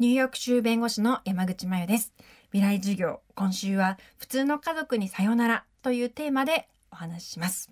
[0.00, 2.12] ニューヨーク州弁護士の山口真由です。
[2.52, 7.68] 未来授業、今週は普通の家族にさよならというテーマでお話しします。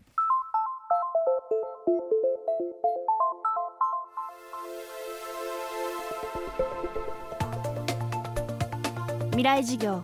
[9.30, 10.02] 未来授業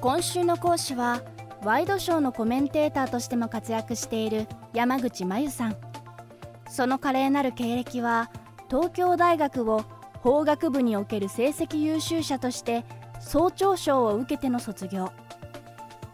[0.00, 1.20] 今週の講師は
[1.62, 5.76] ワイドショーのコメンテーターとしても活躍している山口真由さん
[6.70, 8.30] その華麗なる経歴は
[8.70, 9.84] 東京大学を
[10.20, 12.84] 法学部における成績優秀者として
[13.20, 15.12] 総長賞を受けての卒業。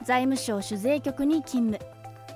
[0.02, 1.92] 財務省酒税局に勤務。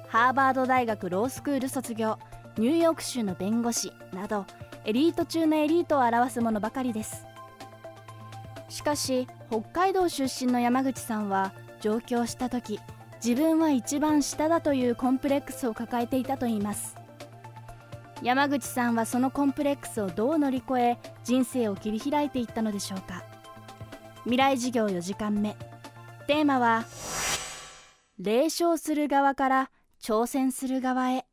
[0.09, 2.19] ハーバード大学ロースクール卒業。
[2.57, 3.93] ニューヨーク州の弁護士。
[4.13, 4.47] など
[4.85, 7.27] エリート中のエリートを表すものばかりです。
[8.69, 12.81] しかし北海道出身の山口さんは上京した時
[13.25, 16.97] 自分は一番下だというコンプレックスを抱えていたといいます。
[18.23, 23.25] 山口さんはそのコンプレックスをどう乗り越え人生を切り開いていったのでしょうか？
[24.25, 25.57] 未来授業4時間目
[26.27, 26.85] テーマは
[28.19, 29.71] 霊障する側から
[30.03, 31.25] 挑戦する側へ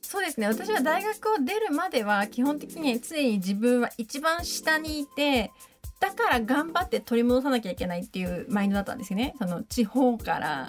[0.00, 0.46] そうですね。
[0.46, 5.50] 私は大学を出るまでは基本的に常に自分は一番下にいて、
[6.00, 9.34] だから頑張って取り戻さなきゃいけないっていうマインドだったんですよね。
[9.38, 10.68] その地方から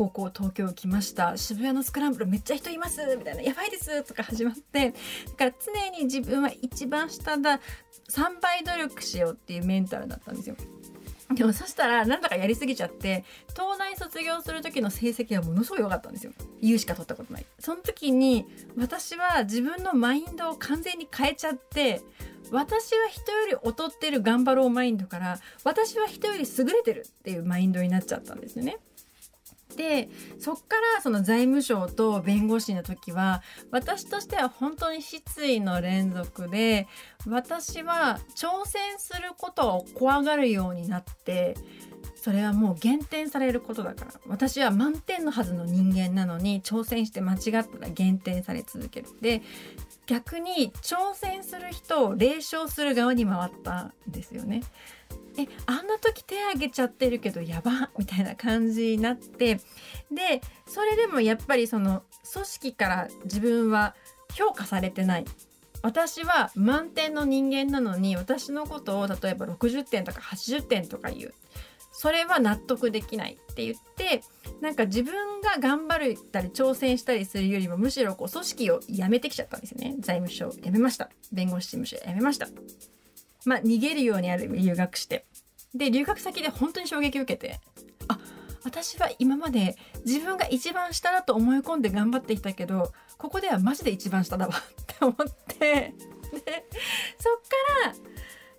[0.00, 4.94] 高校東京来ました渋谷のスクランブルめっちゃ人いますみたいなやばいですとか始まってだ
[5.36, 5.52] から
[5.90, 7.60] 常に自分は一番下だ
[8.08, 10.56] 3倍努力しようっていうメンタルだったんですよ。
[11.34, 16.32] でもそしたらなんだかやりすぎちゃって東大卒業する時の成績はものすごい良かったんですよ。
[16.60, 17.46] U しか取ったことない。
[17.58, 18.46] その時に
[18.78, 22.00] 私は自分のマインドを完全に変えちゃって
[22.50, 28.78] 私は人より劣ってる頑張ろうマインドから私は人より優れてるっていうマインドになっちゃったんですよね。
[29.76, 36.88] でそっからその財務省と弁護士の時は私としては本当に失意の連続で
[37.26, 41.54] 私は挑戦することを怖がるようになって
[42.16, 49.42] それはもう減点されることだから私は満点のはずの人間なのに挑戦して間違ったら減点され続けるで
[50.06, 54.62] 逆に挑戦する人を冷笑する側に回ったんですよね。
[55.40, 59.60] えあんな時手挙げちゃってるけどやばみたいな感じになって
[60.10, 62.02] でそれでもやっぱりその
[62.32, 63.94] 組織から自分は
[64.34, 65.24] 評価されてない。
[65.82, 71.34] 私は満点の人間なのに私のことを例えば60点とか80点とか言う。
[71.92, 74.22] それは納得できないって言って
[74.60, 79.96] なんか自分が頑張ったり挑戦したりするよりもむしろこう組織を辞めてきちゃったんですよね。
[80.00, 81.10] 財務省辞めました。
[81.32, 82.48] 弁護士事務所辞めました。
[83.44, 85.26] まあ逃げるようにある留学して。
[85.74, 87.60] で留学先で本当に衝撃を受けて
[88.08, 88.18] あ
[88.64, 95.14] 私は今まで自分が一番下だと思い込んで頑張ってきたけどここではマジで一番下だわって思っ
[95.46, 95.94] てで
[96.32, 96.42] そっか
[97.86, 97.94] ら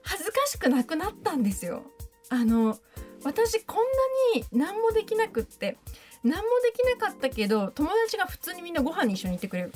[0.03, 1.83] 恥ずかしくなくなったんですよ。
[2.29, 2.77] あの
[3.23, 5.77] 私こんなに何もできなくって
[6.23, 9.73] 何もできなかったけど友達が普通にみんなご飯に一緒に行ってくれる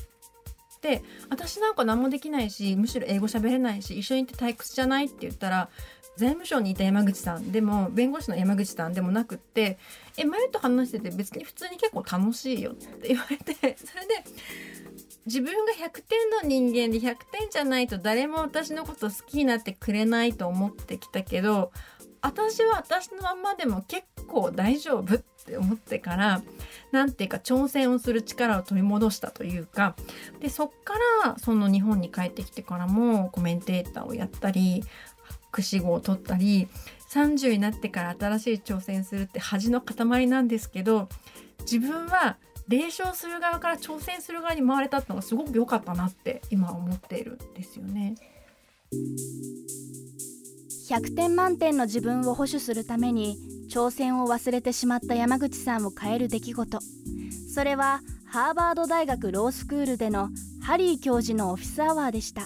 [0.85, 5.69] で私なんか何もできないしむしろ英語喋れないし一緒に行って退屈じゃないって言ったら
[6.15, 9.79] 財務省にいた山口さんでも弁護士の山口さんでもなくって
[10.15, 14.23] 「え前と話してて別に普通に結構楽しいよ」って 言われてそれで
[15.25, 21.71] 自分が100点の人間で100点じゃないと誰も私のこと好きになってくれないと思ってきたけど
[22.21, 26.41] 私は私のまんまでも結構大丈夫っって思ってから
[26.91, 29.95] 何ていうか挑戦をする力を取り戻したというか
[30.39, 34.83] でそっからその日本に帰ってきてからもコメンテーターをやったり
[35.51, 36.67] 博士号を取ったり
[37.11, 41.07] 30になってから新しい挑戦するって恥の塊なんですけど
[41.59, 48.15] 自分は霊障する側から挑戦する側に回れたってのがすごく良かったなって今思っているんですよね。
[50.89, 53.37] 100点満点の自分を保守するために
[53.75, 56.79] 挑戦を忘れてしまった山口さんを変える出来事。
[57.53, 60.29] それはハーバード大学ロースクールでの
[60.61, 62.43] ハリー教授のオフィスアワーでした。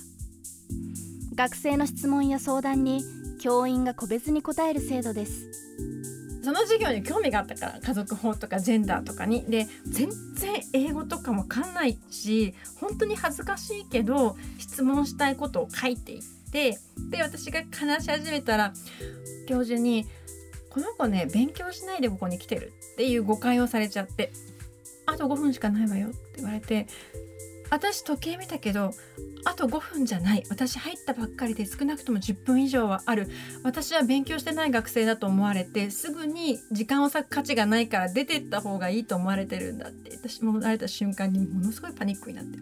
[1.36, 3.04] 学生の質問や相談に
[3.40, 5.46] 教員が個別に答える制度です。
[6.44, 9.46] その授業に興味があったから家族法とかジェンダーとかに。
[9.46, 16.80] で全然英語とかも分かんないし本当に恥ずかしいけど質問したいことを書いていって
[17.12, 18.74] で私が話し始めたら
[19.48, 20.08] 教授に
[20.70, 24.32] 「この子ね勉強しないでここに来てる」っていう誤解をされちゃって
[25.06, 26.88] 「あと5分しかないわよ」って言われて
[27.70, 28.94] 私時計見たけど
[29.46, 30.44] あと5分じゃない。
[30.50, 33.30] 私入ったばっかりで少なくとも10分以上はある。
[33.64, 40.10] 私は勉強してない学生だと思われてすぐに時間を割く価値がないから出てった方がいいと思われてるんだって。
[40.18, 42.60] 私もられた瞬間にものすごいパニックになって。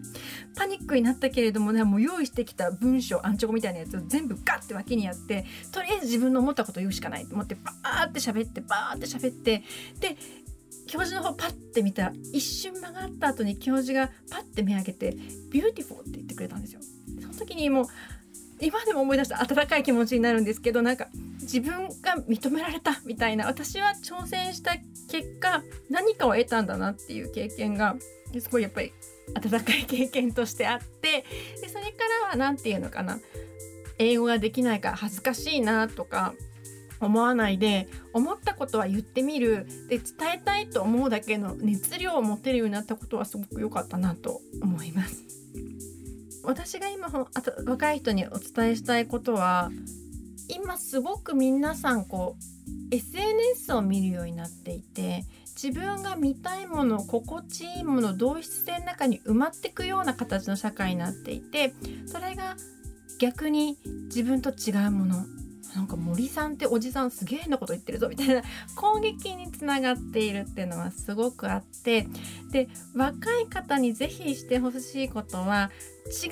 [0.56, 9.64] パニックになったけれどもねもう用意してきた文章アンチョコみたいなやつを全部ガッて脇にやってとりあえず自分の思ったこと言うしかないと思ってバーって喋ってバーって喋って。
[10.00, 10.16] で
[10.88, 15.16] 教授の方パッて見たら一瞬間があった後に教授がパッて目開けて
[15.52, 16.80] 「Beautiful」って言ってくれたんですよ。
[17.20, 17.86] その時にもう
[18.60, 21.08] 今でも思い出した温かい気持ちになるんですけどなんか
[21.42, 24.76] 自分が認められたみたいな私は挑戦した
[25.08, 27.96] 結果何かを得たんだなっていう経験が
[28.38, 28.92] すごいやっぱり
[29.34, 31.24] 温かい経験としてあって
[31.60, 33.20] でそれからは何て言うのかな
[33.98, 36.34] 英語ができないから恥ずかしいなとか
[37.00, 39.66] 思わないで思ったことは言ってみる。
[39.88, 45.22] で伝えたいと思うだけの熱量を持てるようになったことはすごく良かったなと思います。
[46.44, 49.70] 私が今あと若い人にお伝えしたいことは
[50.48, 52.36] 今すごく皆さんこ
[52.90, 55.24] う SNS を見るようになっていて
[55.62, 61.74] 自分が見たいもの心地いいもの同質性の中に埋まっていくような形の社会になっていて
[62.06, 62.56] それが
[63.18, 65.26] 逆に自分と違うもの
[65.74, 68.42] なんか森さんっておじさんすげえなこと言ってるぞみたいな
[68.74, 72.08] 攻撃につながっているっていうのはすごくあって
[72.50, 75.70] で若い方に是非してほしいことは
[76.06, 76.30] 違い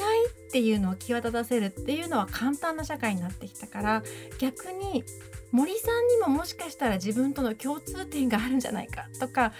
[0.48, 4.02] っていうのを際立たせるっていうのは簡単な社会になってきたから
[4.38, 5.04] 逆に
[5.52, 9.52] 森さんにももしかしたら自分との共通点があるんじゃないかとか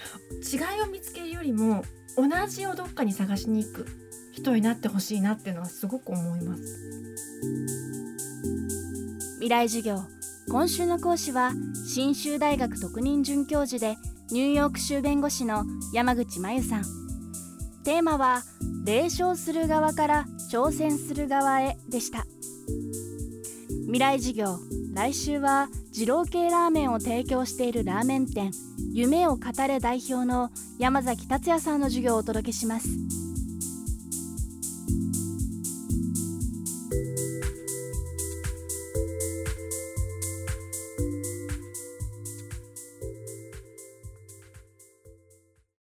[0.52, 1.84] 違いを見つけるよりも
[2.16, 3.86] 同じをどっかに探しに行く
[4.32, 6.62] 人になってほしいなっていうのはすごく思います。
[9.36, 10.02] 未来授業
[10.48, 11.52] 今週の講師は
[11.86, 13.96] 信州大学特任准教授で
[14.30, 16.84] ニューヨーク州弁護士の山口真由さん。
[17.84, 18.42] テーマは
[18.84, 22.26] 霊障する側から挑戦する側へでした。
[23.86, 24.58] 未来授業
[24.94, 28.50] 来週は二郎系ラーメンを提供しているラーメン店
[28.92, 32.88] 夢を語れ代表の山崎達也さんの授業をお届けします。